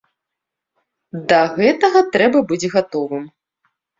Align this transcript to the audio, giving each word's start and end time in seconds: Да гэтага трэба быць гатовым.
Да 1.31 1.41
гэтага 1.59 2.01
трэба 2.17 2.41
быць 2.53 2.69
гатовым. 2.75 3.29